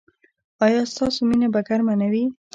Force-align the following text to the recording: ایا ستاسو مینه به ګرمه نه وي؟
ایا 0.65 0.81
ستاسو 0.93 1.19
مینه 1.29 1.47
به 1.53 1.61
ګرمه 1.67 1.93
نه 2.01 2.07
وي؟ 2.11 2.25